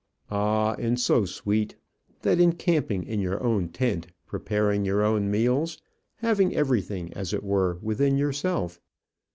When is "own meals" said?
5.03-5.77